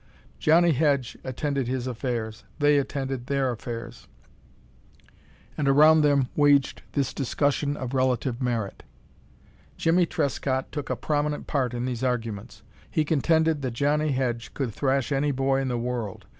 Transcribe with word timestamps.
Johnnie 0.39 0.71
Hedge 0.71 1.15
attended 1.23 1.67
his 1.67 1.85
affairs, 1.85 2.43
they 2.57 2.79
attended 2.79 3.27
their 3.27 3.51
affairs, 3.51 4.07
and 5.55 5.67
around 5.67 6.01
them 6.01 6.27
waged 6.35 6.81
this 6.93 7.13
discussion 7.13 7.77
of 7.77 7.93
relative 7.93 8.41
merit. 8.41 8.81
Jimmie 9.77 10.07
Trescott 10.07 10.71
took 10.71 10.89
a 10.89 10.95
prominent 10.95 11.45
part 11.45 11.75
in 11.75 11.85
these 11.85 12.03
arguments. 12.03 12.63
He 12.89 13.05
contended 13.05 13.61
that 13.61 13.73
Johnnie 13.75 14.13
Hedge 14.13 14.55
could 14.55 14.73
thrash 14.73 15.11
any 15.11 15.31
boy 15.31 15.59
in 15.61 15.67
the 15.67 15.77
world. 15.77 16.25